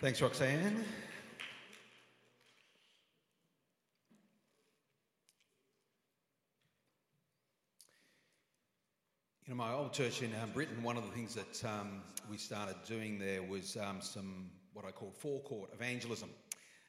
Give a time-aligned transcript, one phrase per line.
[0.00, 0.82] Thanks, Roxanne.
[9.44, 12.00] You know, my old church in um, Britain, one of the things that um,
[12.30, 16.30] we started doing there was um, some what I call forecourt evangelism.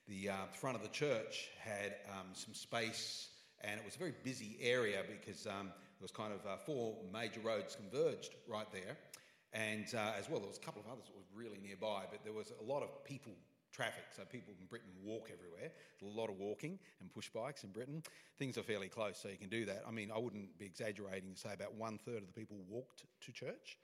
[0.08, 3.28] The uh, front of the church had um, some space,
[3.60, 6.96] and it was a very busy area because um, there was kind of uh, four
[7.12, 8.96] major roads converged right there.
[9.54, 12.24] And uh, as well, there was a couple of others that were really nearby, but
[12.24, 13.34] there was a lot of people
[13.72, 14.04] traffic.
[14.16, 15.72] So people in Britain walk everywhere.
[16.00, 18.04] There's a lot of walking and push bikes in Britain.
[18.38, 19.84] Things are fairly close, so you can do that.
[19.88, 23.04] I mean, I wouldn't be exaggerating to say about one third of the people walked
[23.22, 23.78] to church.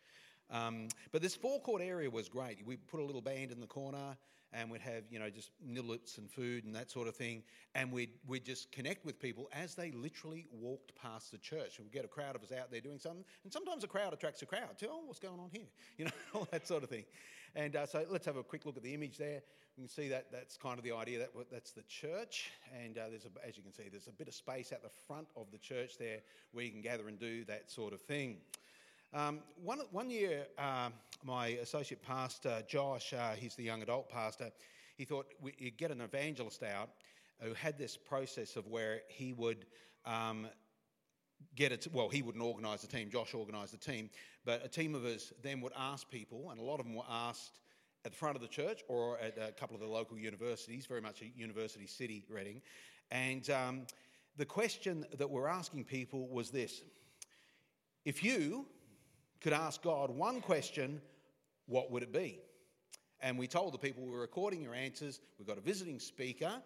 [0.50, 2.66] Um, but this forecourt area was great.
[2.66, 4.18] We put a little band in the corner
[4.54, 7.44] and we'd have, you know, just nillets and food and that sort of thing.
[7.76, 11.80] And we'd, we'd just connect with people as they literally walked past the church.
[11.80, 13.26] We'd get a crowd of us out there doing something.
[13.44, 14.88] And sometimes a crowd attracts a crowd too.
[14.90, 15.68] Oh, what's going on here?
[15.98, 17.06] You know, all that sort of thing.
[17.56, 19.42] And uh, so let's have a quick look at the image there.
[19.76, 21.20] You can see that that's kind of the idea.
[21.20, 22.52] That that's the church.
[22.84, 24.90] And uh, there's a, as you can see, there's a bit of space at the
[25.08, 26.20] front of the church there
[26.52, 28.38] where you can gather and do that sort of thing.
[29.14, 30.90] Um, one, one year, uh,
[31.24, 34.52] my associate pastor, Josh, uh, he's the young adult pastor,
[34.98, 36.90] he thought we'd get an evangelist out
[37.40, 39.66] who had this process of where he would
[40.06, 40.48] um,
[41.56, 44.10] get it, well, he wouldn't organise the team, Josh organised the team,
[44.44, 47.04] but a team of us then would ask people, and a lot of them were
[47.10, 47.60] asked
[48.04, 51.02] at the front of the church or at a couple of the local universities, very
[51.02, 52.62] much a university city, Reading.
[53.10, 53.88] And um,
[54.36, 56.82] the question that we're asking people was this
[58.04, 58.66] If you
[59.42, 61.02] could ask God one question,
[61.68, 62.40] what would it be?
[63.20, 65.20] And we told the people we were recording your answers.
[65.38, 66.62] We've got a visiting speaker,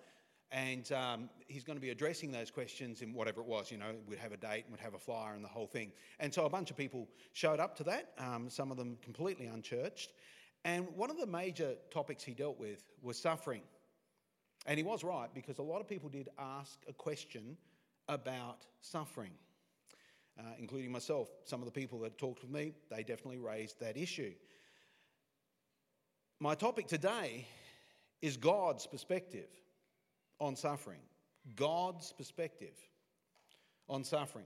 [0.51, 3.71] and um, he's going to be addressing those questions in whatever it was.
[3.71, 5.93] You know, we'd have a date and we'd have a flyer and the whole thing.
[6.19, 9.47] And so a bunch of people showed up to that, um, some of them completely
[9.47, 10.11] unchurched.
[10.65, 13.61] And one of the major topics he dealt with was suffering.
[14.65, 17.57] And he was right because a lot of people did ask a question
[18.09, 19.31] about suffering
[20.39, 21.29] uh, including myself.
[21.45, 24.33] Some of the people that talked with me, they definitely raised that issue.
[26.39, 27.47] My topic today
[28.21, 29.49] is God's perspective
[30.39, 31.01] on suffering.
[31.55, 32.75] God's perspective
[33.87, 34.45] on suffering.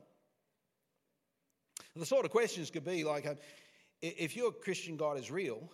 [1.96, 3.36] The sort of questions could be like uh,
[4.02, 5.70] if your Christian God is real,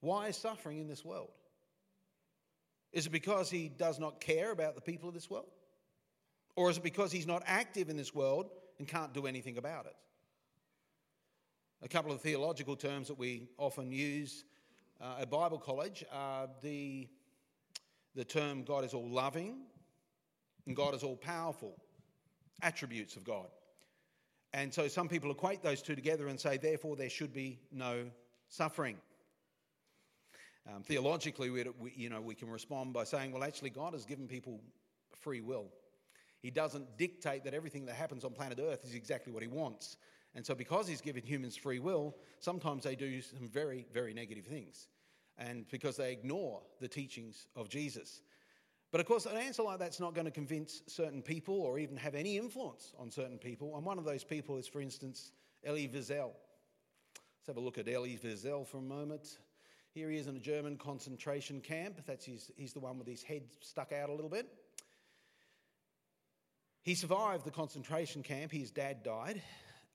[0.00, 1.30] why is suffering in this world?
[2.92, 5.50] Is it because he does not care about the people of this world?
[6.56, 9.86] Or is it because he's not active in this world and can't do anything about
[9.86, 9.96] it.
[11.82, 14.44] A couple of theological terms that we often use
[15.00, 17.08] uh, at Bible college are the,
[18.14, 19.58] the term God is all loving
[20.66, 21.76] and God is all powerful,
[22.62, 23.46] attributes of God.
[24.52, 28.10] And so some people equate those two together and say, therefore, there should be no
[28.48, 28.96] suffering.
[30.66, 31.64] Um, theologically, we,
[31.94, 34.60] you know, we can respond by saying, well, actually, God has given people
[35.20, 35.66] free will.
[36.40, 39.96] He doesn't dictate that everything that happens on planet Earth is exactly what he wants.
[40.34, 44.44] And so, because he's given humans free will, sometimes they do some very, very negative
[44.44, 44.88] things.
[45.36, 48.22] And because they ignore the teachings of Jesus.
[48.90, 51.96] But of course, an answer like that's not going to convince certain people or even
[51.96, 53.76] have any influence on certain people.
[53.76, 55.32] And one of those people is, for instance,
[55.64, 56.30] Elie Wiesel.
[56.30, 59.38] Let's have a look at Elie Wiesel for a moment.
[59.92, 62.00] Here he is in a German concentration camp.
[62.06, 64.46] That's his, he's the one with his head stuck out a little bit.
[66.88, 68.50] He survived the concentration camp.
[68.50, 69.42] His dad died.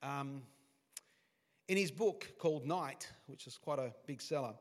[0.00, 0.42] Um,
[1.66, 4.54] in his book called Night, which is quite a big seller,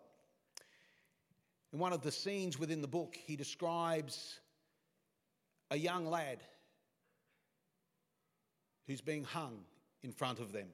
[1.72, 4.40] in one of the scenes within the book, he describes
[5.70, 6.40] a young lad
[8.88, 9.60] who's being hung
[10.02, 10.70] in front of them.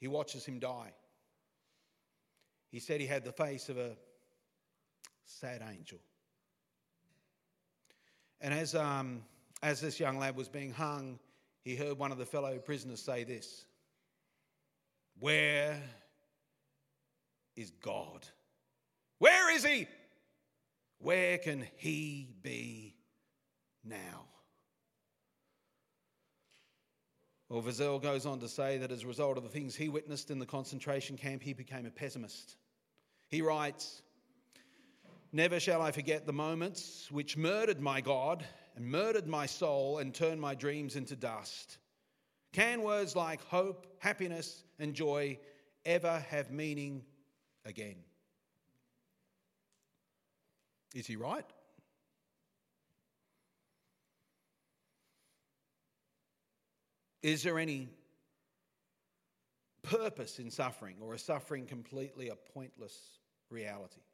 [0.00, 0.92] He watches him die.
[2.70, 3.96] He said he had the face of a
[5.24, 6.00] sad angel.
[8.42, 9.22] And as um,
[9.62, 11.18] as this young lad was being hung,
[11.62, 13.64] he heard one of the fellow prisoners say this
[15.18, 15.80] Where
[17.56, 18.26] is God?
[19.18, 19.88] Where is he?
[20.98, 22.94] Where can he be
[23.84, 24.26] now?
[27.48, 30.30] Well, Wiesel goes on to say that as a result of the things he witnessed
[30.30, 32.56] in the concentration camp, he became a pessimist.
[33.28, 34.02] He writes,
[35.32, 38.44] Never shall I forget the moments which murdered my God
[38.76, 41.78] and murdered my soul and turned my dreams into dust.
[42.52, 45.38] Can words like hope, happiness, and joy
[45.84, 47.02] ever have meaning
[47.64, 47.96] again?
[50.94, 51.44] Is he right?
[57.22, 57.88] Is there any
[59.82, 63.18] purpose in suffering, or is suffering completely a pointless
[63.50, 64.05] reality?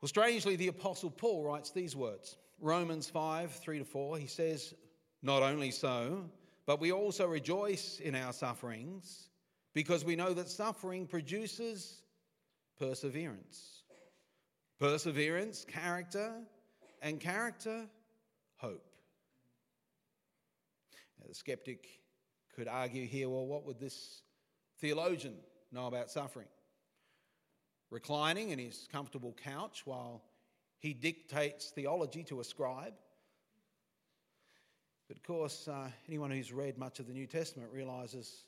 [0.00, 4.18] Well, strangely, the Apostle Paul writes these words Romans 5 3 to 4.
[4.18, 4.74] He says,
[5.22, 6.24] Not only so,
[6.66, 9.28] but we also rejoice in our sufferings
[9.74, 12.02] because we know that suffering produces
[12.78, 13.82] perseverance.
[14.78, 16.32] Perseverance, character,
[17.02, 17.86] and character,
[18.56, 18.84] hope.
[21.18, 21.88] Now, the skeptic
[22.54, 24.22] could argue here well, what would this
[24.80, 25.34] theologian
[25.72, 26.46] know about suffering?
[27.90, 30.22] Reclining in his comfortable couch while
[30.78, 32.94] he dictates theology to a scribe.
[35.08, 38.44] But of course, uh, anyone who's read much of the New Testament realizes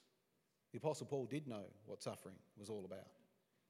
[0.73, 3.09] the Apostle Paul did know what suffering was all about.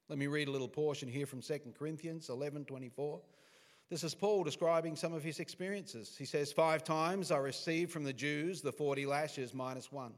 [0.09, 3.21] Let me read a little portion here from 2 Corinthians 11 24.
[3.89, 6.15] This is Paul describing some of his experiences.
[6.17, 10.13] He says, Five times I received from the Jews the 40 lashes minus one.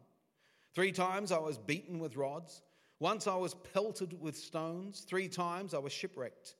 [0.74, 2.62] Three times I was beaten with rods.
[3.04, 5.02] Once I was pelted with stones.
[5.02, 6.56] Three times I was shipwrecked.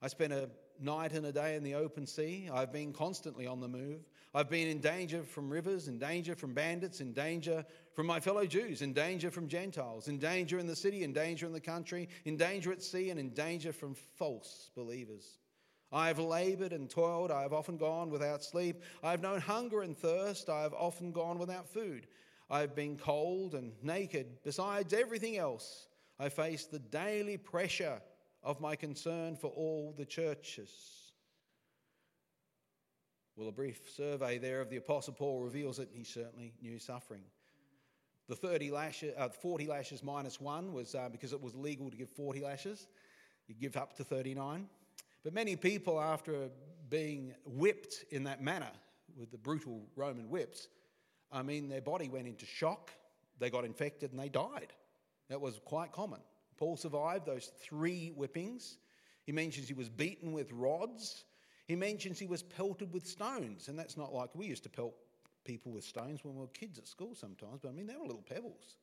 [0.00, 0.48] I spent a
[0.80, 2.48] night and a day in the open sea.
[2.50, 4.00] I've been constantly on the move.
[4.34, 8.46] I've been in danger from rivers, in danger from bandits, in danger from my fellow
[8.46, 12.08] Jews, in danger from Gentiles, in danger in the city, in danger in the country,
[12.24, 15.40] in danger at sea, and in danger from false believers.
[15.92, 17.30] I have labored and toiled.
[17.30, 18.82] I have often gone without sleep.
[19.02, 20.48] I have known hunger and thirst.
[20.48, 22.06] I have often gone without food.
[22.52, 24.26] I have been cold and naked.
[24.44, 25.86] Besides everything else,
[26.20, 27.98] I face the daily pressure
[28.42, 30.70] of my concern for all the churches.
[33.36, 37.22] Well, a brief survey there of the Apostle Paul reveals that he certainly knew suffering.
[38.28, 41.96] The 30 lashes, uh, 40 lashes minus one was uh, because it was legal to
[41.96, 42.86] give 40 lashes.
[43.48, 44.68] You give up to 39.
[45.24, 46.50] But many people, after
[46.90, 48.70] being whipped in that manner
[49.16, 50.68] with the brutal Roman whips,
[51.32, 52.90] I mean, their body went into shock,
[53.38, 54.72] they got infected, and they died.
[55.28, 56.20] That was quite common.
[56.58, 58.76] Paul survived those three whippings.
[59.24, 61.24] He mentions he was beaten with rods.
[61.66, 63.68] He mentions he was pelted with stones.
[63.68, 64.94] And that's not like we used to pelt
[65.44, 68.06] people with stones when we were kids at school sometimes, but I mean, they were
[68.06, 68.76] little pebbles.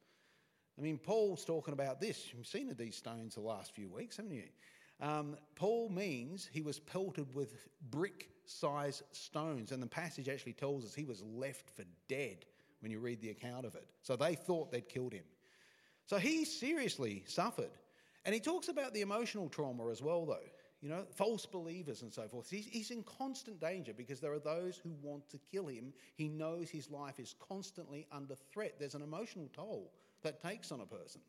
[0.77, 2.33] I mean, Paul's talking about this.
[2.33, 4.43] You've seen these stones the last few weeks, haven't you?
[5.01, 9.71] Um, Paul means he was pelted with brick sized stones.
[9.71, 12.45] And the passage actually tells us he was left for dead
[12.81, 13.87] when you read the account of it.
[14.01, 15.25] So they thought they'd killed him.
[16.05, 17.71] So he seriously suffered.
[18.25, 20.37] And he talks about the emotional trauma as well, though.
[20.81, 22.49] You know, false believers and so forth.
[22.49, 25.93] He's, he's in constant danger because there are those who want to kill him.
[26.15, 28.75] He knows his life is constantly under threat.
[28.79, 29.91] There's an emotional toll
[30.23, 31.21] that takes on a person.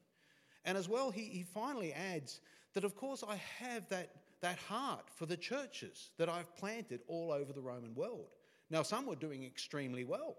[0.64, 2.40] And as well, he, he finally adds
[2.75, 7.32] that, of course, I have that, that heart for the churches that I've planted all
[7.32, 8.28] over the Roman world.
[8.70, 10.37] Now, some were doing extremely well,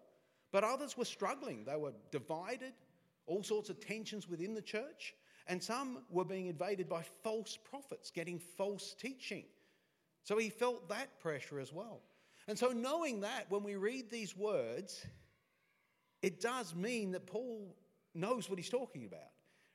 [0.52, 1.66] but others were struggling.
[1.66, 2.74] They were divided,
[3.28, 5.14] all sorts of tensions within the church,
[5.48, 9.44] and some were being invaded by false prophets, getting false teaching.
[10.24, 12.02] So he felt that pressure as well.
[12.48, 15.06] And so, knowing that, when we read these words,
[16.22, 17.76] it does mean that Paul
[18.14, 19.30] knows what he's talking about.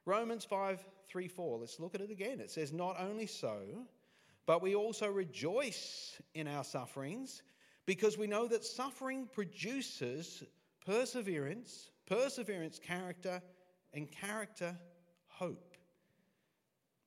[0.05, 2.41] Romans 5 3 4, let's look at it again.
[2.41, 3.61] It says, Not only so,
[4.47, 7.43] but we also rejoice in our sufferings
[7.85, 10.43] because we know that suffering produces
[10.85, 13.43] perseverance, perseverance, character,
[13.93, 14.77] and character,
[15.29, 15.75] hope.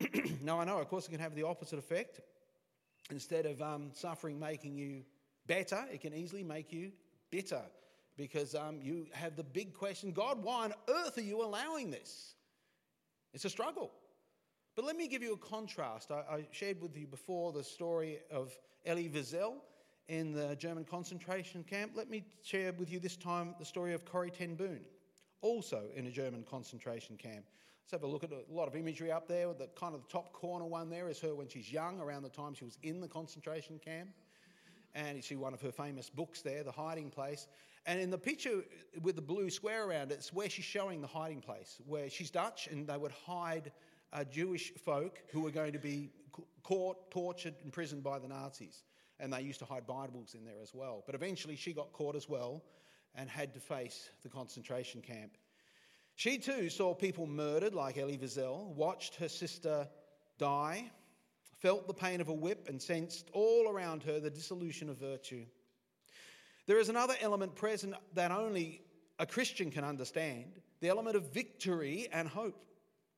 [0.42, 2.20] now, I know, of course, it can have the opposite effect.
[3.10, 5.04] Instead of um, suffering making you
[5.48, 6.92] better, it can easily make you
[7.32, 7.64] bitter
[8.18, 12.36] because um, you have the big question God, why on earth are you allowing this?
[13.34, 13.92] It's a struggle.
[14.80, 16.10] But let me give you a contrast.
[16.10, 19.56] I, I shared with you before the story of Elie Wiesel
[20.08, 21.92] in the German concentration camp.
[21.96, 24.80] Let me share with you this time the story of Corrie Ten Boom
[25.42, 27.44] also in a German concentration camp.
[27.84, 29.54] Let's have a look at a lot of imagery up there.
[29.54, 32.30] The kind of the top corner one there is her when she's young, around the
[32.30, 34.12] time she was in the concentration camp.
[34.96, 37.48] And you see one of her famous books there, The Hiding Place.
[37.86, 38.64] And in the picture
[39.02, 42.32] with the blue square around it, it's where she's showing the hiding place, where she's
[42.32, 43.74] Dutch and they would hide
[44.14, 46.10] uh, Jewish folk who were going to be
[46.64, 48.84] caught, tortured, imprisoned by the Nazis.
[49.20, 51.04] And they used to hide Bibles in there as well.
[51.06, 52.64] But eventually she got caught as well
[53.16, 55.32] and had to face the concentration camp.
[56.16, 59.88] She too saw people murdered, like Elie Wiesel, watched her sister
[60.38, 60.92] die,
[61.60, 65.46] felt the pain of a whip, and sensed all around her the dissolution of virtue.
[66.66, 68.82] There is another element present that only
[69.18, 72.66] a Christian can understand the element of victory and hope.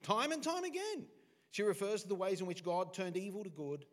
[0.04, 1.06] Time and time again,
[1.52, 3.86] she refers to the ways in which God turned evil to good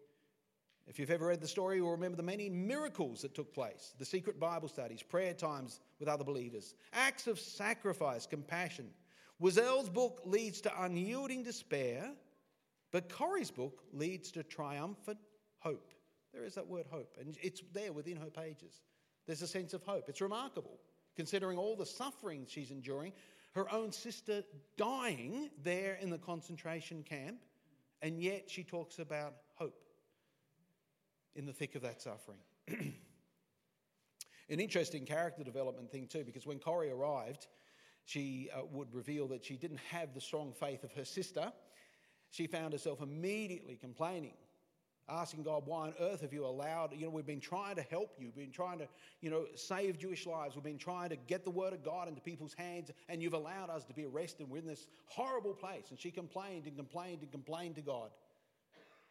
[0.88, 4.04] if you've ever read the story, you'll remember the many miracles that took place the
[4.06, 8.86] secret Bible studies, prayer times with other believers, acts of sacrifice, compassion.
[9.38, 12.10] Wiesel's book leads to unyielding despair,
[12.90, 15.18] but Corrie's book leads to triumphant
[15.58, 15.92] hope.
[16.32, 17.16] there is that word hope.
[17.20, 18.82] And it's there within her pages.
[19.26, 20.08] There's a sense of hope.
[20.08, 20.80] It's remarkable,
[21.16, 23.12] considering all the suffering she's enduring,
[23.58, 24.44] her own sister
[24.76, 27.38] dying there in the concentration camp,
[28.02, 29.82] and yet she talks about hope
[31.34, 32.38] in the thick of that suffering.
[32.68, 37.48] An interesting character development thing, too, because when Corrie arrived,
[38.04, 41.52] she uh, would reveal that she didn't have the strong faith of her sister.
[42.30, 44.34] She found herself immediately complaining,
[45.08, 46.92] asking God, Why on earth have you allowed?
[46.92, 48.88] You know, we've been trying to help you, we've been trying to,
[49.20, 52.20] you know, save Jewish lives, we've been trying to get the word of God into
[52.20, 54.48] people's hands, and you've allowed us to be arrested.
[54.48, 55.86] We're in this horrible place.
[55.90, 58.10] And she complained and complained and complained to God.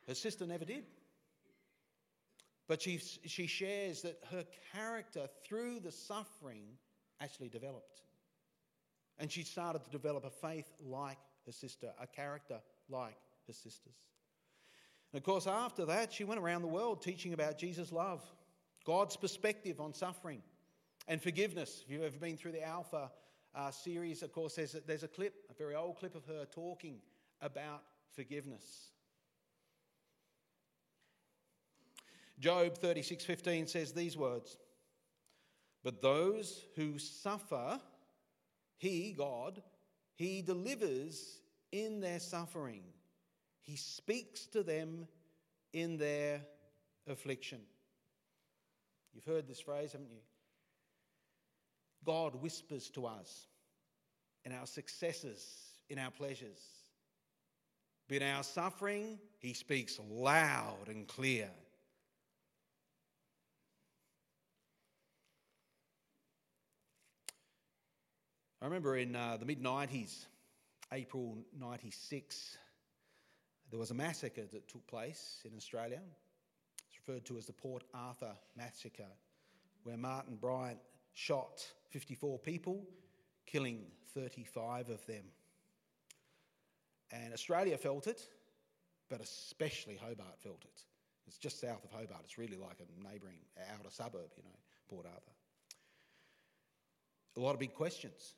[0.08, 0.84] Her sister never did.
[2.68, 6.66] But she, she shares that her character through the suffering
[7.22, 8.02] actually developed.
[9.20, 13.16] And she started to develop a faith like her sister, a character like
[13.48, 13.96] her sisters.
[15.14, 18.24] And of course, after that, she went around the world teaching about Jesus' love,
[18.86, 20.42] God's perspective on suffering,
[21.08, 21.84] and forgiveness.
[21.86, 23.12] If you've ever been through the Alpha
[23.56, 26.46] uh, series, of course, there's a, there's a clip, a very old clip of her
[26.46, 26.98] talking
[27.42, 27.84] about
[28.14, 28.92] forgiveness.
[32.40, 34.58] Job 36:15 says these words:
[35.84, 37.80] But those who suffer,
[38.78, 39.64] he, God,
[40.16, 41.40] he delivers
[41.72, 42.84] in their suffering.
[43.68, 45.08] He speaks to them
[45.74, 46.42] in their
[47.06, 47.60] affliction.
[49.14, 50.22] You've heard this phrase, haven't you?
[52.06, 53.48] God whispers to us
[54.46, 55.46] in our successes,
[55.90, 56.62] in our pleasures.
[58.08, 61.50] But in our suffering, He speaks loud and clear.
[68.62, 70.26] I remember in uh, the mid 90s,
[70.94, 72.58] April 96,
[73.70, 76.02] there was a massacre that took place in Australia.
[76.88, 79.12] It's referred to as the Port Arthur Massacre,
[79.84, 80.80] where Martin Bryant
[81.14, 82.86] shot 54 people,
[83.46, 83.84] killing
[84.14, 85.24] 35 of them.
[87.12, 88.22] And Australia felt it,
[89.10, 90.84] but especially Hobart felt it.
[91.28, 92.22] It's just south of Hobart.
[92.24, 93.40] It's really like a neighbouring
[93.74, 94.56] outer suburb, you know,
[94.90, 95.32] Port Arthur.
[97.36, 98.34] A lot of big questions.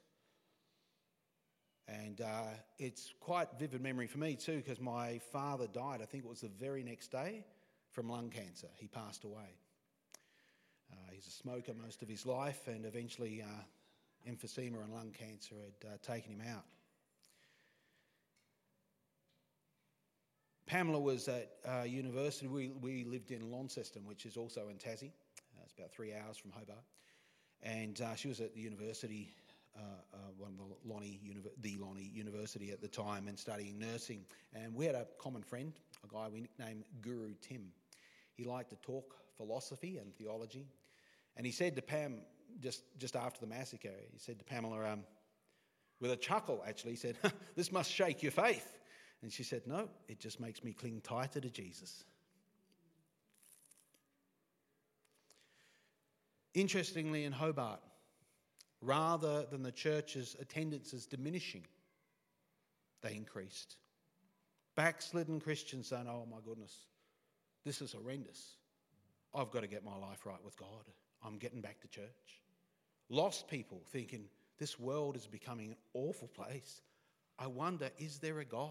[1.89, 6.23] And uh, it's quite vivid memory for me too, because my father died, I think
[6.23, 7.43] it was the very next day,
[7.91, 8.67] from lung cancer.
[8.75, 9.57] He passed away.
[10.91, 15.55] Uh, he's a smoker most of his life, and eventually uh, emphysema and lung cancer
[15.55, 16.65] had uh, taken him out.
[20.67, 22.47] Pamela was at uh, university.
[22.47, 25.11] We, we lived in Launceston, which is also in Tassie.
[25.57, 26.83] Uh, it's about three hours from Hobart.
[27.63, 29.33] And she was at the university
[30.37, 31.19] one of the Lonnie,
[31.61, 34.25] the Lonnie University at the time and studying nursing.
[34.53, 35.73] And we had a common friend,
[36.03, 37.71] a guy we nicknamed Guru Tim.
[38.35, 40.67] He liked to talk philosophy and theology.
[41.35, 42.21] And he said to Pam,
[42.61, 45.03] just, just after the massacre, he said to Pamela, um,
[45.99, 47.17] with a chuckle actually, he said,
[47.55, 48.79] This must shake your faith.
[49.21, 52.05] And she said, No, it just makes me cling tighter to Jesus.
[56.53, 57.79] Interestingly, in Hobart,
[58.81, 61.65] rather than the church's attendances diminishing,
[63.01, 63.75] they increased.
[64.75, 66.85] Backslidden Christians saying, Oh my goodness,
[67.65, 68.55] this is horrendous.
[69.33, 70.85] I've got to get my life right with God.
[71.23, 72.41] I'm getting back to church.
[73.09, 74.25] Lost people thinking,
[74.57, 76.81] This world is becoming an awful place.
[77.37, 78.69] I wonder, is there a God?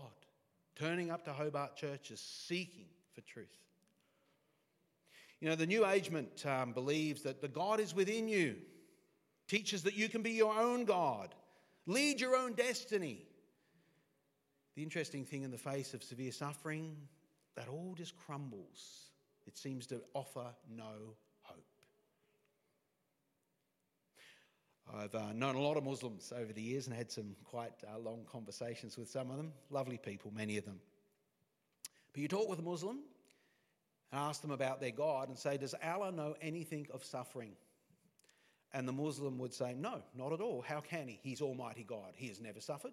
[0.77, 3.49] Turning up to Hobart churches seeking for truth.
[5.41, 8.57] You know, the New Agement um, believes that the God is within you
[9.49, 11.35] teaches that you can be your own God,
[11.87, 13.26] lead your own destiny.
[14.76, 16.97] The interesting thing in the face of severe suffering,
[17.57, 19.09] that all just crumbles.
[19.47, 21.64] It seems to offer no hope.
[24.95, 27.99] I've uh, known a lot of Muslims over the years and had some quite uh,
[27.99, 29.52] long conversations with some of them.
[29.71, 30.78] Lovely people, many of them.
[32.12, 32.99] But you talk with a Muslim
[34.12, 37.52] and ask them about their God and say, Does Allah know anything of suffering?
[38.73, 40.63] And the Muslim would say, No, not at all.
[40.67, 41.19] How can he?
[41.23, 42.13] He's Almighty God.
[42.15, 42.93] He has never suffered.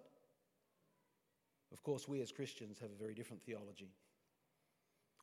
[1.72, 3.90] Of course, we as Christians have a very different theology.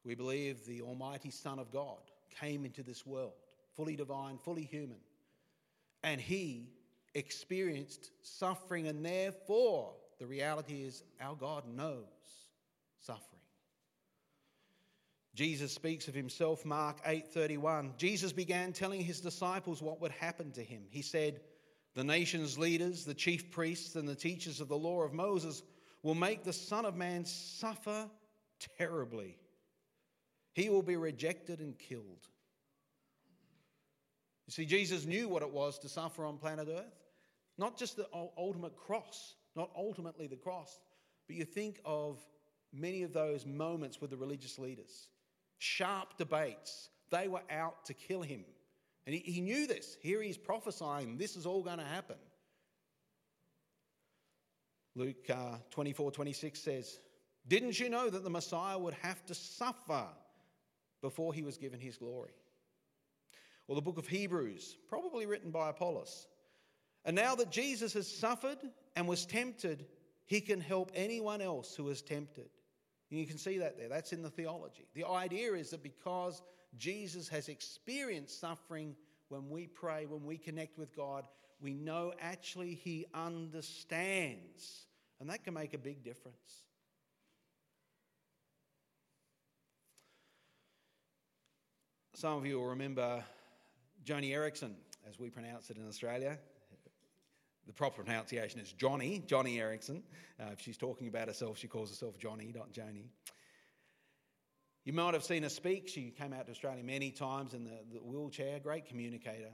[0.04, 2.00] We believe the Almighty Son of God
[2.40, 3.34] came into this world,
[3.76, 4.98] fully divine, fully human,
[6.04, 6.70] and he
[7.16, 12.04] experienced suffering, and therefore the reality is our God knows
[13.00, 13.33] suffering.
[15.36, 17.98] Jesus speaks of himself, Mark 8:31.
[17.98, 20.88] Jesus began telling his disciples what would happen to him.
[20.90, 21.42] He said,
[21.96, 25.64] "The nation's leaders, the chief priests and the teachers of the law of Moses
[26.04, 28.12] will make the Son of Man suffer
[28.78, 29.40] terribly.
[30.54, 32.30] He will be rejected and killed.
[34.46, 37.00] You see, Jesus knew what it was to suffer on planet Earth.
[37.58, 40.80] Not just the ultimate cross, not ultimately the cross,
[41.28, 42.20] but you think of
[42.72, 45.08] many of those moments with the religious leaders,
[45.64, 46.90] sharp debates.
[47.10, 48.44] They were out to kill him.
[49.06, 49.98] And he, he knew this.
[50.02, 52.18] Here he's prophesying this is all going to happen.
[54.96, 57.00] Luke uh, 24 26 says,
[57.48, 60.06] Didn't you know that the Messiah would have to suffer
[61.02, 62.34] before he was given his glory?
[63.68, 66.28] Or the book of Hebrews, probably written by Apollos.
[67.06, 68.60] And now that Jesus has suffered
[68.96, 69.86] and was tempted,
[70.26, 72.50] he can help anyone else who is tempted.
[73.14, 73.90] And you can see that there.
[73.90, 74.88] That's in the theology.
[74.96, 76.42] The idea is that because
[76.80, 78.96] Jesus has experienced suffering
[79.30, 81.28] when we pray, when we connect with God,
[81.62, 84.88] we know actually he understands.
[85.20, 86.64] And that can make a big difference.
[92.16, 93.24] Some of you will remember
[94.04, 94.72] Joni Eareckson,
[95.08, 96.40] as we pronounce it in Australia.
[97.66, 100.02] The proper pronunciation is Johnny, Johnny Eareckson.
[100.40, 103.08] Uh, if she's talking about herself, she calls herself Johnny, not Joni.
[104.84, 105.88] You might have seen her speak.
[105.88, 109.54] She came out to Australia many times in the, the wheelchair, great communicator.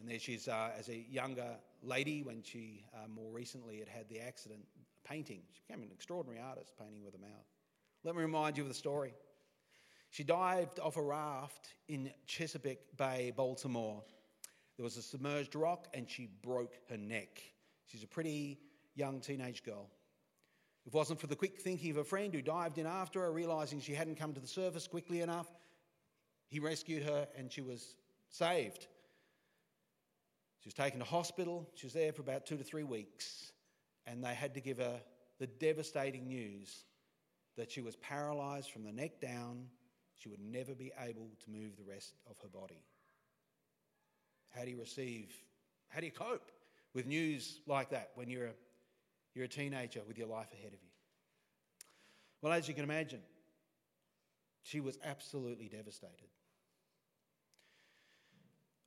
[0.00, 4.08] And there she's, uh, as a younger lady, when she uh, more recently had had
[4.08, 4.64] the accident
[5.04, 7.46] painting, she became an extraordinary artist painting with a mouth.
[8.02, 9.14] Let me remind you of the story.
[10.10, 14.02] She dived off a raft in Chesapeake Bay, Baltimore.
[14.76, 17.40] There was a submerged rock and she broke her neck.
[17.86, 18.58] She's a pretty
[18.94, 19.90] young teenage girl.
[20.84, 23.32] If it wasn't for the quick thinking of a friend who dived in after her,
[23.32, 25.46] realizing she hadn't come to the surface quickly enough,
[26.48, 27.94] he rescued her and she was
[28.28, 28.86] saved.
[30.60, 31.68] She was taken to hospital.
[31.74, 33.52] She was there for about two to three weeks,
[34.06, 35.00] and they had to give her
[35.38, 36.84] the devastating news
[37.56, 39.66] that she was paralyzed from the neck down.
[40.14, 42.84] She would never be able to move the rest of her body.
[44.52, 45.32] How do you receive,
[45.88, 46.50] how do you cope
[46.94, 48.54] with news like that when you're a,
[49.34, 50.90] you're a teenager with your life ahead of you?
[52.42, 53.20] Well, as you can imagine,
[54.62, 56.28] she was absolutely devastated.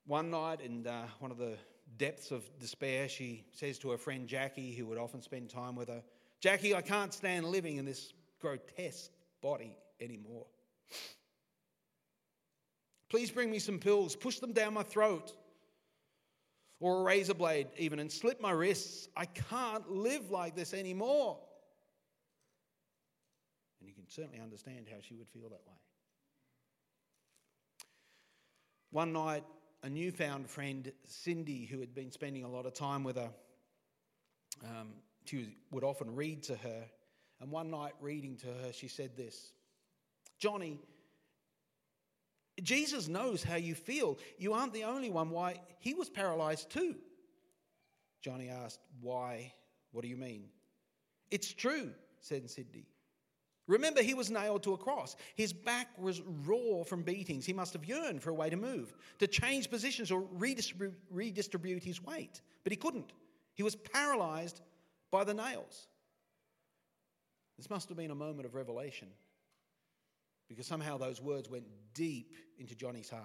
[0.05, 1.57] One night, in uh, one of the
[1.97, 5.87] depths of despair, she says to her friend Jackie, who would often spend time with
[5.87, 6.03] her,
[6.41, 9.09] Jackie, I can't stand living in this grotesque
[9.41, 10.45] body anymore.
[13.09, 15.33] Please bring me some pills, push them down my throat
[16.79, 19.07] or a razor blade, even, and slip my wrists.
[19.15, 21.39] I can't live like this anymore.
[23.79, 25.77] And you can certainly understand how she would feel that way.
[28.91, 29.43] One night,
[29.83, 33.29] a newfound friend, Cindy, who had been spending a lot of time with her,
[34.63, 34.93] um,
[35.25, 36.85] she would often read to her.
[37.41, 39.51] And one night, reading to her, she said this
[40.39, 40.79] Johnny,
[42.63, 44.17] Jesus knows how you feel.
[44.37, 45.29] You aren't the only one.
[45.29, 45.59] Why?
[45.79, 46.95] He was paralyzed too.
[48.21, 49.53] Johnny asked, Why?
[49.91, 50.45] What do you mean?
[51.31, 51.91] It's true,
[52.21, 52.87] said Cindy.
[53.67, 55.15] Remember, he was nailed to a cross.
[55.35, 57.45] His back was raw from beatings.
[57.45, 61.83] He must have yearned for a way to move, to change positions or redistribute, redistribute
[61.83, 62.41] his weight.
[62.63, 63.11] But he couldn't.
[63.55, 64.61] He was paralyzed
[65.11, 65.87] by the nails.
[67.57, 69.07] This must have been a moment of revelation
[70.47, 73.23] because somehow those words went deep into Johnny's heart.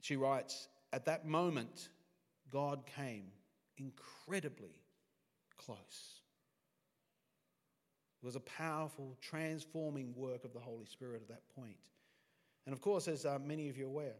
[0.00, 1.88] She writes, At that moment,
[2.50, 3.24] God came
[3.76, 4.80] incredibly
[5.56, 6.22] close.
[8.22, 11.76] It was a powerful, transforming work of the Holy Spirit at that point.
[12.66, 14.14] And of course, as uh, many of you are aware,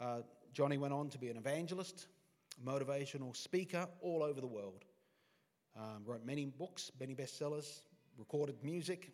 [0.00, 0.20] uh,
[0.52, 2.08] Johnny went on to be an evangelist,
[2.60, 4.84] a motivational speaker all over the world.
[5.76, 7.82] Um, wrote many books, many bestsellers,
[8.20, 9.10] recorded music.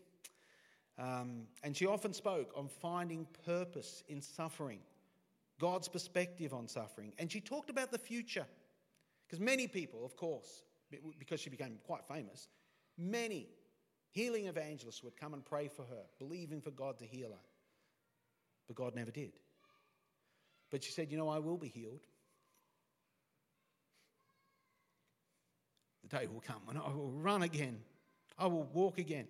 [0.99, 4.81] Um, and she often spoke on finding purpose in suffering,
[5.59, 7.13] God's perspective on suffering.
[7.19, 8.47] And she talked about the future.
[9.27, 10.63] Because many people, of course,
[11.19, 12.49] because she became quite famous,
[12.97, 13.49] many
[14.11, 17.45] healing evangelists would come and pray for her, believing for God to heal her.
[18.67, 19.33] But God never did.
[20.71, 22.01] But she said, You know, I will be healed.
[26.09, 27.79] The day will come when I will run again
[28.39, 29.27] I will walk again.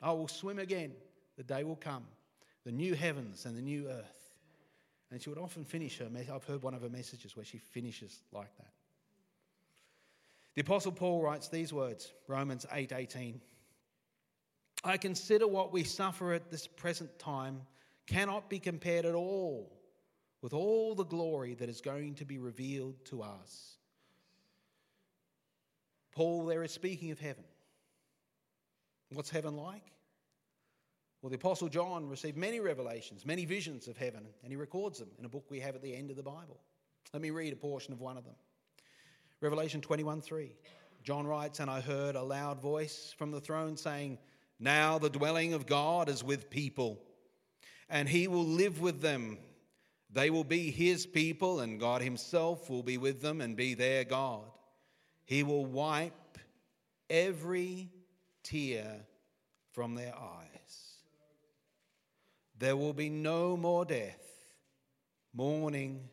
[0.00, 0.92] I will swim again.
[1.36, 2.04] The day will come.
[2.64, 4.30] The new heavens and the new earth.
[5.10, 8.20] And she would often finish her I've heard one of her messages where she finishes
[8.32, 8.72] like that.
[10.54, 13.40] The apostle Paul writes these words, Romans 8:18.
[14.84, 17.62] I consider what we suffer at this present time
[18.06, 19.72] cannot be compared at all
[20.40, 23.76] with all the glory that is going to be revealed to us.
[26.12, 27.44] Paul there is speaking of heaven.
[29.12, 29.92] What's heaven like?
[31.22, 35.08] Well, the Apostle John received many revelations, many visions of heaven, and he records them
[35.18, 36.60] in a book we have at the end of the Bible.
[37.12, 38.34] Let me read a portion of one of them.
[39.40, 40.54] Revelation 21 3.
[41.02, 44.18] John writes, And I heard a loud voice from the throne saying,
[44.60, 47.00] Now the dwelling of God is with people,
[47.88, 49.38] and he will live with them.
[50.10, 54.04] They will be his people, and God himself will be with them and be their
[54.04, 54.44] God.
[55.24, 56.38] He will wipe
[57.10, 57.90] every
[58.48, 59.00] tear
[59.72, 60.94] from their eyes.
[62.58, 64.24] There will be no more death,
[65.32, 66.08] mourning,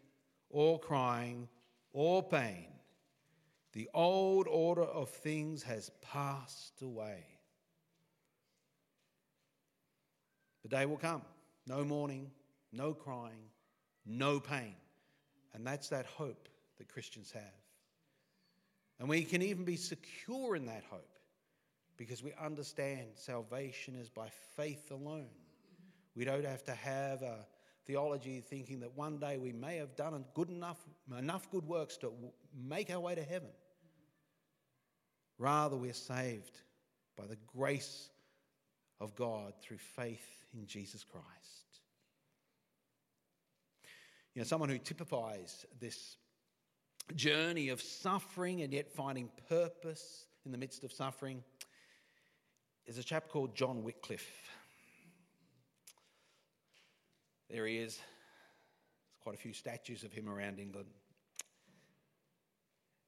[0.50, 1.48] or crying,
[1.92, 2.68] or pain.
[3.74, 7.26] The old order of things has passed away.
[10.64, 11.24] The day will come.
[11.68, 12.32] No mourning,
[12.72, 13.50] no crying,
[14.06, 14.76] no pain.
[15.54, 17.44] And that's that hope that Christians have.
[19.00, 21.15] And we can even be secure in that hope
[21.98, 25.28] because we understand salvation is by faith alone.
[26.16, 27.46] We don't have to have a
[27.86, 30.80] theology thinking that one day we may have done good enough,
[31.18, 32.12] enough good works to
[32.56, 33.50] make our way to heaven.
[35.38, 36.62] Rather, we're saved
[37.18, 38.10] by the grace
[39.00, 41.26] of God through faith in Jesus Christ.
[44.34, 46.18] You know, someone who typifies this
[47.16, 51.44] journey of suffering and yet finding purpose in the midst of suffering
[52.86, 54.30] is a chap called John Wycliffe.
[57.50, 57.96] There he is.
[57.96, 60.90] There's quite a few statues of him around England.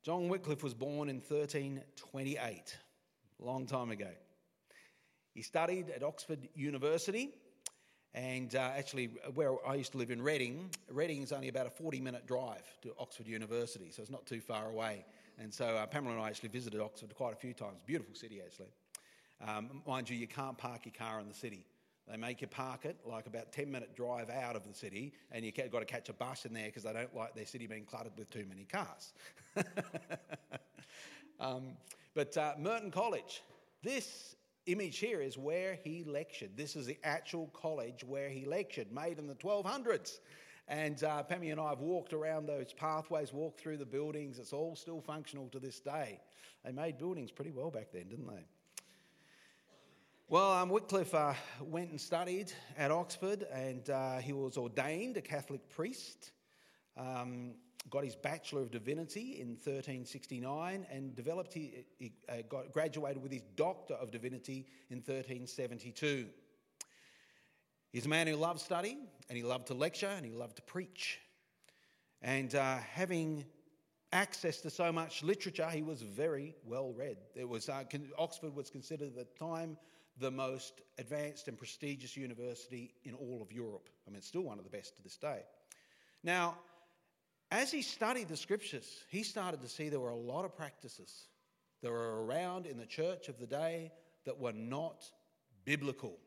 [0.03, 2.77] John Wycliffe was born in 1328,
[3.39, 4.09] a long time ago.
[5.33, 7.29] He studied at Oxford University,
[8.13, 11.69] and uh, actually, where I used to live in Reading, Reading is only about a
[11.69, 15.05] 40 minute drive to Oxford University, so it's not too far away.
[15.37, 17.81] And so, uh, Pamela and I actually visited Oxford quite a few times.
[17.85, 18.69] Beautiful city, actually.
[19.45, 21.65] Um, mind you, you can't park your car in the city.
[22.09, 25.43] They make you park it like about 10 minute drive out of the city, and
[25.43, 27.83] you've got to catch a bus in there because they don't like their city being
[27.83, 29.13] cluttered with too many cars.
[31.39, 31.75] um,
[32.15, 33.43] but uh, Merton College,
[33.83, 34.35] this
[34.67, 36.55] image here is where he lectured.
[36.55, 40.19] This is the actual college where he lectured, made in the 1200s.
[40.69, 44.39] And uh, Pammy and I have walked around those pathways, walked through the buildings.
[44.39, 46.19] It's all still functional to this day.
[46.65, 48.45] They made buildings pretty well back then, didn't they?
[50.29, 55.21] Well, um, Wycliffe uh, went and studied at Oxford and uh, he was ordained a
[55.21, 56.31] Catholic priest.
[56.97, 57.53] Um,
[57.89, 63.31] got his Bachelor of Divinity in 1369 and developed, he, he uh, got, graduated with
[63.31, 66.27] his Doctor of Divinity in 1372.
[67.93, 68.97] He's a man who loved study
[69.29, 71.21] and he loved to lecture and he loved to preach.
[72.21, 73.45] And uh, having
[74.11, 77.15] access to so much literature, he was very well read.
[77.33, 77.85] There was, uh,
[78.17, 79.77] Oxford was considered at the time
[80.19, 83.89] the most advanced and prestigious university in all of Europe.
[84.05, 85.41] I mean, it's still one of the best to this day.
[86.23, 86.57] Now,
[87.51, 91.27] as he studied the scriptures, he started to see there were a lot of practices
[91.81, 93.91] that were around in the church of the day
[94.25, 95.05] that were not
[95.63, 96.17] biblical.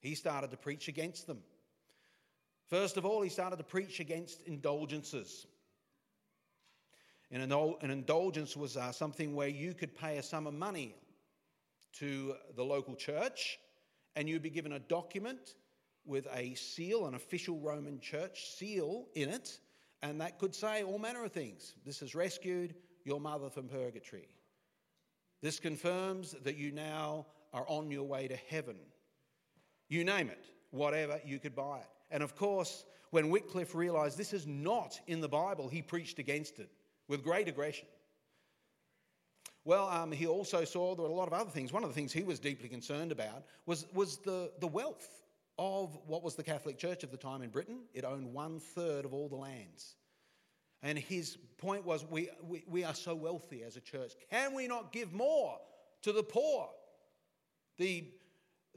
[0.00, 1.38] He started to preach against them.
[2.68, 5.46] First of all, he started to preach against indulgences.
[7.30, 10.94] And an indulgence was uh, something where you could pay a sum of money
[11.98, 13.58] to the local church,
[14.16, 15.54] and you'd be given a document
[16.04, 19.60] with a seal, an official Roman church seal in it,
[20.02, 21.74] and that could say all manner of things.
[21.84, 22.74] This has rescued
[23.04, 24.28] your mother from purgatory.
[25.40, 28.76] This confirms that you now are on your way to heaven.
[29.88, 31.88] You name it, whatever, you could buy it.
[32.10, 36.58] And of course, when Wycliffe realized this is not in the Bible, he preached against
[36.58, 36.70] it
[37.08, 37.86] with great aggression.
[39.64, 41.72] Well, um, he also saw there were a lot of other things.
[41.72, 45.08] One of the things he was deeply concerned about was, was the, the wealth
[45.58, 47.80] of what was the Catholic Church of the time in Britain.
[47.94, 49.94] It owned one third of all the lands.
[50.82, 54.12] And his point was we, we, we are so wealthy as a church.
[54.30, 55.58] Can we not give more
[56.02, 56.68] to the poor?
[57.78, 58.04] The,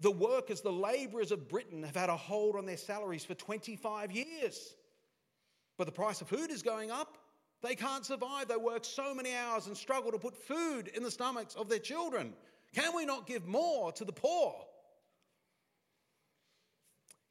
[0.01, 4.11] the workers, the labourers of Britain have had a hold on their salaries for 25
[4.11, 4.75] years.
[5.77, 7.17] But the price of food is going up.
[7.61, 8.47] They can't survive.
[8.47, 11.79] They work so many hours and struggle to put food in the stomachs of their
[11.79, 12.33] children.
[12.73, 14.53] Can we not give more to the poor?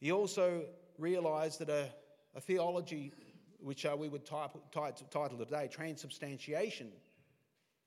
[0.01, 0.65] He also
[0.99, 1.89] realized that a,
[2.35, 3.13] a theology,
[3.61, 6.91] which uh, we would type, type, title today, transubstantiation,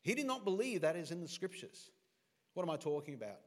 [0.01, 1.91] he did not believe that is in the scriptures.
[2.53, 3.39] What am I talking about?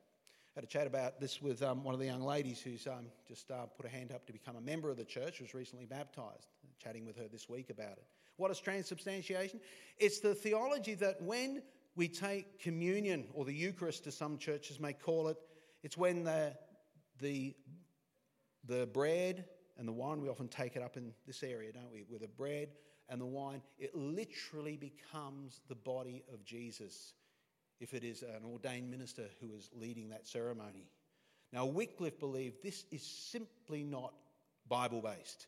[0.54, 3.50] Had a chat about this with um, one of the young ladies who's um, just
[3.52, 6.48] uh, put a hand up to become a member of the church, was recently baptized.
[6.82, 8.04] Chatting with her this week about it.
[8.36, 9.60] What is transubstantiation?
[9.98, 11.62] It's the theology that when
[11.94, 15.36] we take communion, or the Eucharist as some churches may call it,
[15.82, 16.54] it's when the,
[17.20, 17.54] the,
[18.66, 19.44] the bread
[19.78, 22.04] and the wine, we often take it up in this area, don't we?
[22.10, 22.70] With the bread
[23.08, 27.14] and the wine, it literally becomes the body of Jesus
[27.80, 30.90] if it is an ordained minister who is leading that ceremony.
[31.52, 34.12] Now, Wycliffe believed this is simply not
[34.68, 35.46] Bible based.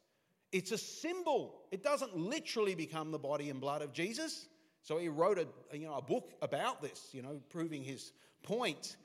[0.51, 1.61] It's a symbol.
[1.71, 4.49] It doesn't literally become the body and blood of Jesus.
[4.83, 8.97] So he wrote a, you know, a book about this, you know, proving his point.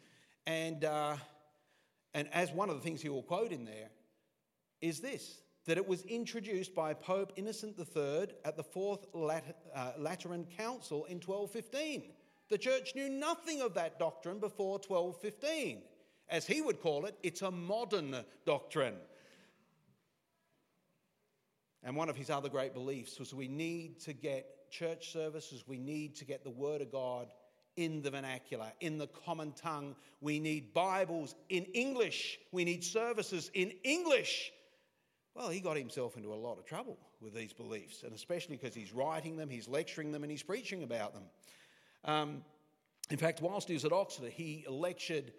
[0.48, 1.18] And, uh,
[2.13, 3.90] and as one of the things he will quote in there
[4.82, 10.46] is this that it was introduced by Pope Innocent III at the Fourth uh, Lateran
[10.58, 12.04] Council in 1215.
[12.50, 15.82] The church knew nothing of that doctrine before 1215.
[16.30, 18.96] As he would call it, it's a modern doctrine.
[21.84, 25.78] And one of his other great beliefs was we need to get church services, we
[25.78, 27.28] need to get the Word of God
[27.78, 29.96] in the vernacular, in the common tongue.
[30.20, 34.52] We need Bibles in English, we need services in English.
[35.36, 38.74] Well, he got himself into a lot of trouble with these beliefs, and especially because
[38.74, 41.24] he's writing them, he's lecturing them, and he's preaching about them.
[42.08, 42.43] Um,
[43.10, 45.34] in fact, whilst he was at Oxford, he lectured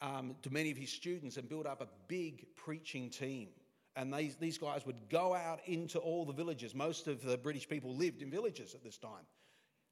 [0.00, 3.48] um, to many of his students and built up a big preaching team.
[3.96, 6.74] And these, these guys would go out into all the villages.
[6.74, 9.24] Most of the British people lived in villages at this time.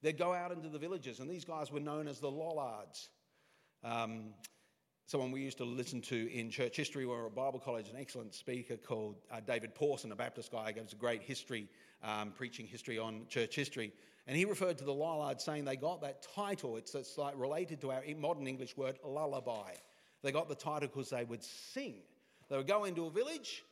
[0.03, 3.11] They'd go out into the villages, and these guys were known as the Lollards.
[3.85, 4.35] Um,
[5.07, 8.35] someone we used to listen to in church history or at Bible college, an excellent
[8.35, 11.69] speaker called uh, David Pawson, a Baptist guy, gives a great history,
[12.03, 13.93] um, preaching history on church history.
[14.27, 16.77] And he referred to the Lollards saying they got that title.
[16.77, 19.73] It's, it's like related to our modern English word, lullaby.
[20.23, 21.97] They got the title because they would sing.
[22.49, 23.65] They would go into a village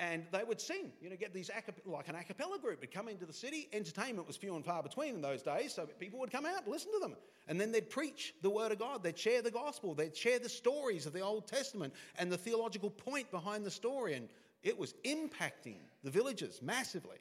[0.00, 0.92] and they would sing.
[1.00, 1.50] You know, get these
[1.86, 3.68] like an a cappella group would come into the city.
[3.72, 6.92] Entertainment was few and far between in those days, so people would come out listen
[6.92, 7.16] to them.
[7.48, 9.02] And then they'd preach the word of God.
[9.02, 9.94] They'd share the gospel.
[9.94, 14.14] They'd share the stories of the Old Testament and the theological point behind the story.
[14.14, 14.28] And
[14.62, 17.18] it was impacting the villages massively.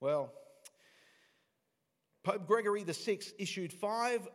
[0.00, 0.32] Well,
[2.22, 4.28] Pope Gregory VI issued five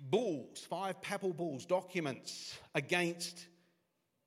[0.00, 3.46] bulls, five papal bulls, documents against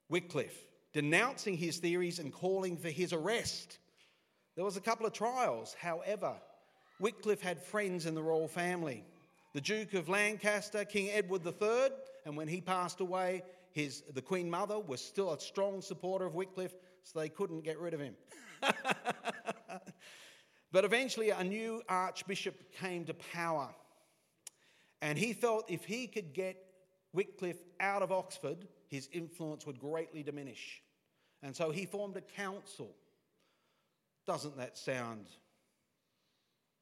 [0.09, 3.79] Wycliffe, denouncing his theories and calling for his arrest.
[4.55, 5.75] There was a couple of trials.
[5.79, 6.33] However,
[6.99, 9.03] Wycliffe had friends in the royal family.
[9.53, 11.89] The Duke of Lancaster, King Edward III,
[12.25, 16.35] and when he passed away, his, the Queen Mother was still a strong supporter of
[16.35, 18.15] Wycliffe, so they couldn't get rid of him.
[20.73, 23.69] but eventually, a new archbishop came to power.
[25.03, 26.57] And he felt if he could get
[27.13, 30.81] Wycliffe out of Oxford, his influence would greatly diminish.
[31.43, 32.89] And so he formed a council.
[34.25, 35.27] Doesn't that sound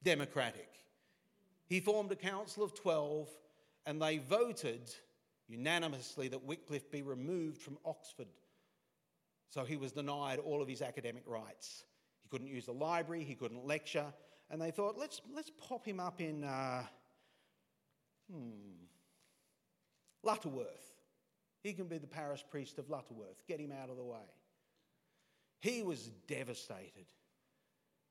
[0.03, 0.69] democratic?
[1.67, 3.27] He formed a council of 12
[3.85, 4.89] and they voted
[5.49, 8.27] unanimously that Wycliffe be removed from Oxford.
[9.49, 11.83] So he was denied all of his academic rights.
[12.31, 14.05] Couldn't use the library, he couldn't lecture,
[14.49, 16.43] and they thought, let's, let's pop him up in.
[16.43, 16.83] Uh,
[18.31, 18.85] Hmm.
[20.23, 20.93] Lutterworth.
[21.63, 23.45] He can be the parish priest of Lutterworth.
[23.47, 24.17] Get him out of the way.
[25.59, 27.05] He was devastated.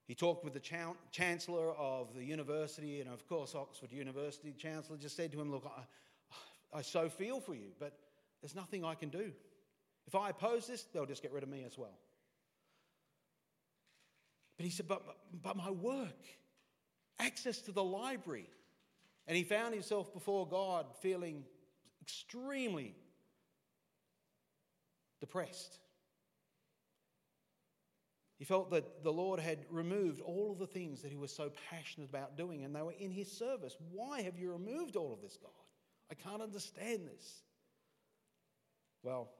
[0.06, 5.16] He talked with the chancellor of the university, and of course, Oxford University chancellor just
[5.16, 7.96] said to him, Look, I, I so feel for you, but
[8.40, 9.32] there's nothing I can do.
[10.06, 11.98] If I oppose this, they'll just get rid of me as well.
[14.60, 15.02] But he said, But,
[15.42, 16.22] but, my work,
[17.18, 18.46] access to the library,
[19.26, 21.44] and he found himself before God feeling
[22.02, 22.94] extremely
[25.18, 25.78] depressed.
[28.38, 31.50] He felt that the Lord had removed all of the things that he was so
[31.70, 33.78] passionate about doing, and they were in his service.
[33.90, 35.52] Why have you removed all of this, God?
[36.10, 37.44] I can't understand this.
[39.02, 39.30] Well,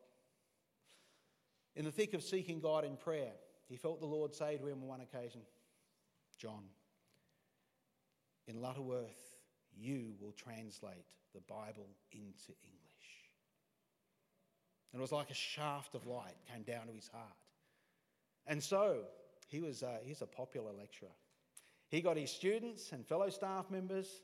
[1.77, 3.33] in the thick of seeking God in prayer,
[3.71, 5.43] he felt the Lord say to him on one occasion,
[6.37, 6.65] John,
[8.49, 9.37] in Lutterworth,
[9.79, 12.81] you will translate the Bible into English.
[14.93, 17.37] And it was like a shaft of light came down to his heart.
[18.49, 19.03] And so
[19.47, 21.15] he was uh, he's a popular lecturer.
[21.91, 24.21] He got his students and fellow staff members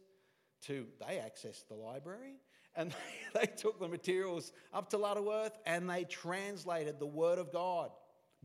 [0.63, 2.35] to, they accessed the library
[2.75, 2.91] and
[3.35, 7.93] they, they took the materials up to Lutterworth and they translated the Word of God.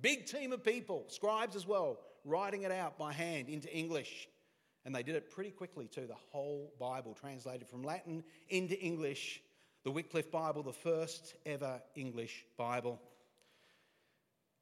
[0.01, 4.27] Big team of people, scribes as well, writing it out by hand into English.
[4.83, 6.07] And they did it pretty quickly too.
[6.07, 9.41] The whole Bible translated from Latin into English.
[9.83, 12.99] The Wycliffe Bible, the first ever English Bible.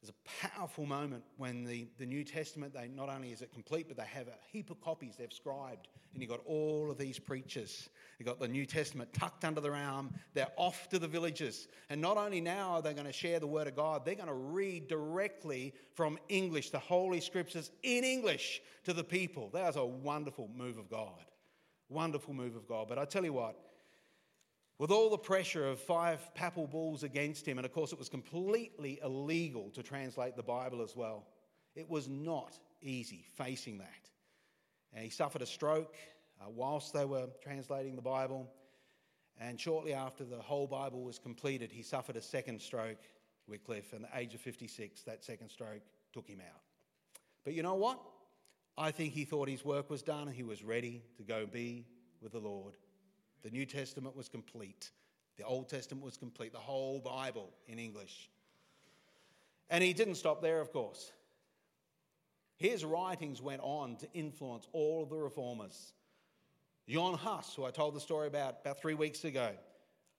[0.02, 3.88] There's a powerful moment when the, the New Testament, they not only is it complete,
[3.90, 5.90] but they have a heap of copies they've scribed.
[6.14, 7.90] And you've got all of these preachers.
[8.18, 10.14] You've got the New Testament tucked under their arm.
[10.34, 11.68] They're off to the villages.
[11.90, 14.28] And not only now are they going to share the Word of God, they're going
[14.28, 19.50] to read directly from English, the Holy Scriptures in English to the people.
[19.54, 21.26] That was a wonderful move of God.
[21.90, 22.88] Wonderful move of God.
[22.88, 23.58] But I tell you what,
[24.80, 28.10] with all the pressure of five papal bulls against him, and of course it was
[28.10, 31.28] completely illegal to translate the Bible as well,
[31.76, 34.10] it was not easy facing that.
[34.94, 35.96] And he suffered a stroke
[36.42, 38.50] uh, whilst they were translating the Bible,
[39.40, 42.98] and shortly after the whole Bible was completed, he suffered a second stroke,
[43.48, 45.82] Wycliffe, and at the age of 56, that second stroke
[46.14, 46.62] took him out.
[47.44, 48.00] But you know what?
[48.78, 51.86] I think he thought his work was done and he was ready to go be
[52.22, 52.76] with the Lord.
[53.44, 54.92] The New Testament was complete.
[55.38, 58.30] The Old Testament was complete, the whole Bible in English.
[59.70, 61.12] And he didn't stop there, of course.
[62.58, 65.94] His writings went on to influence all the reformers.
[66.90, 69.52] John Huss, who I told the story about about three weeks ago,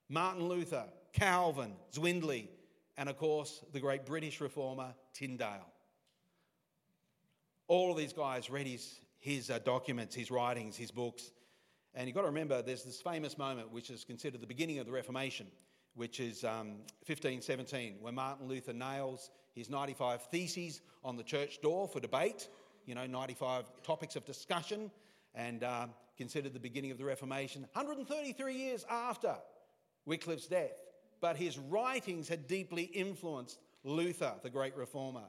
[0.08, 2.48] Martin Luther, Calvin, Zwingli,
[2.96, 5.66] and of course the great British reformer Tyndale.
[7.68, 11.30] All of these guys read his, his uh, documents, his writings, his books,
[11.94, 14.86] and you've got to remember there's this famous moment which is considered the beginning of
[14.86, 15.46] the Reformation,
[15.94, 21.88] which is um, 1517, where Martin Luther nails his 95 theses on the church door
[21.88, 22.48] for debate,
[22.86, 24.90] you know, 95 topics of discussion,
[25.34, 29.34] and uh, considered the beginning of the Reformation 133 years after
[30.06, 30.80] Wycliffe's death.
[31.20, 35.24] But his writings had deeply influenced Luther, the great reformer.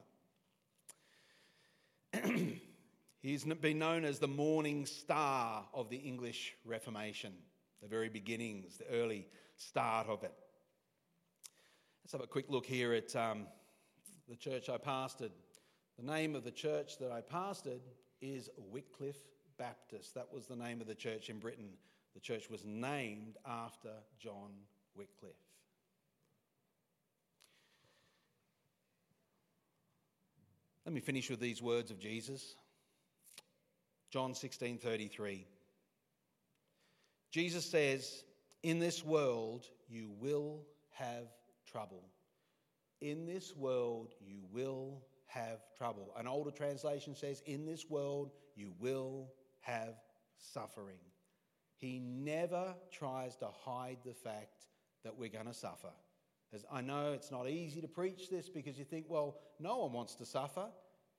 [3.22, 7.34] He's been known as the morning star of the English Reformation,
[7.80, 10.34] the very beginnings, the early start of it.
[12.04, 13.46] Let's have a quick look here at um,
[14.28, 15.30] the church I pastored.
[16.00, 17.82] The name of the church that I pastored
[18.22, 19.22] is Wycliffe
[19.60, 20.16] Baptist.
[20.16, 21.70] That was the name of the church in Britain.
[22.16, 24.50] The church was named after John
[24.96, 25.36] Wycliffe.
[30.88, 32.56] Let me finish with these words of Jesus.
[34.12, 35.47] John 16 33.
[37.32, 38.24] Jesus says,
[38.62, 41.28] In this world you will have
[41.65, 42.04] trouble.
[43.00, 46.13] In this world you will have trouble.
[46.17, 49.95] An older translation says, In this world you will have
[50.38, 51.00] suffering.
[51.78, 54.65] He never tries to hide the fact
[55.04, 55.89] that we're going to suffer.
[56.54, 59.93] As I know it's not easy to preach this because you think, well, no one
[59.93, 60.67] wants to suffer.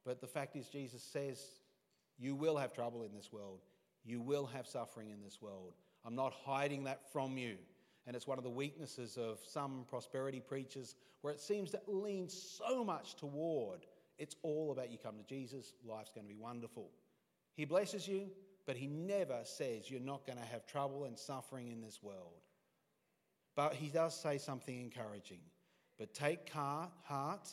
[0.05, 1.40] But the fact is, Jesus says,
[2.18, 3.61] you will have trouble in this world.
[4.05, 5.75] You will have suffering in this world.
[6.05, 7.57] I'm not hiding that from you.
[8.07, 12.29] And it's one of the weaknesses of some prosperity preachers where it seems to lean
[12.29, 13.87] so much toward
[14.18, 16.90] it's all about you come to Jesus, life's going to be wonderful.
[17.55, 18.29] He blesses you,
[18.66, 22.40] but he never says you're not going to have trouble and suffering in this world.
[23.57, 25.40] But he does say something encouraging.
[25.98, 27.48] But take heart,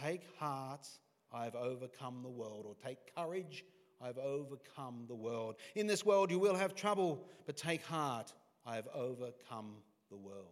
[0.00, 0.88] take heart,
[1.32, 3.64] I have overcome the world, or take courage,
[4.02, 5.56] I have overcome the world.
[5.74, 8.32] In this world you will have trouble, but take heart,
[8.64, 9.74] I have overcome
[10.10, 10.46] the world.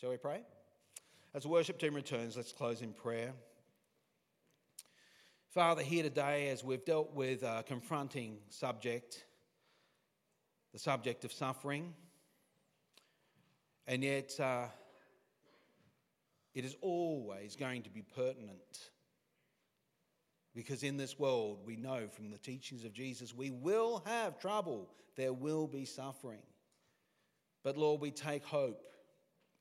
[0.00, 0.42] Shall we pray?
[1.34, 3.32] As the worship team returns, let's close in prayer.
[5.50, 9.24] Father, here today, as we've dealt with a confronting subject,
[10.72, 11.92] the subject of suffering,
[13.86, 14.66] and yet uh,
[16.54, 18.90] it is always going to be pertinent
[20.54, 24.88] because in this world, we know from the teachings of Jesus, we will have trouble,
[25.16, 26.42] there will be suffering.
[27.62, 28.86] But Lord, we take hope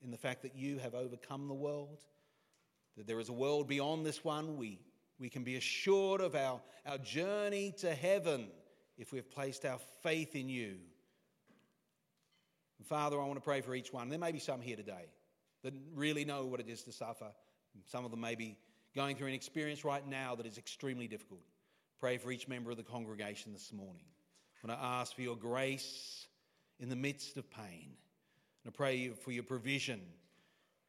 [0.03, 2.03] in the fact that you have overcome the world,
[2.97, 4.57] that there is a world beyond this one.
[4.57, 4.79] We,
[5.17, 8.47] we can be assured of our, our journey to heaven
[8.97, 10.75] if we've placed our faith in you.
[12.77, 14.09] And Father, I want to pray for each one.
[14.09, 15.07] There may be some here today
[15.63, 17.31] that really know what it is to suffer.
[17.85, 18.57] Some of them may be
[18.95, 21.41] going through an experience right now that is extremely difficult.
[21.99, 24.05] Pray for each member of the congregation this morning.
[24.63, 26.27] I want to ask for your grace
[26.79, 27.95] in the midst of pain.
[28.63, 30.01] And I pray for your provision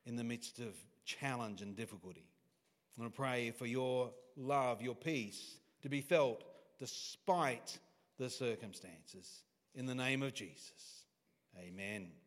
[0.07, 0.75] in the midst of
[1.05, 2.27] challenge and difficulty.
[2.97, 6.45] I want to pray for your love, your peace to be felt
[6.79, 7.79] despite
[8.19, 9.43] the circumstances.
[9.75, 11.05] In the name of Jesus,
[11.59, 12.24] amen.